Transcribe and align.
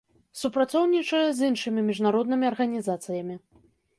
Супрацоўнічае 0.39 1.19
з 1.39 1.51
іншымі 1.51 1.85
міжнароднымі 1.89 2.45
арганізацыямі. 2.53 3.35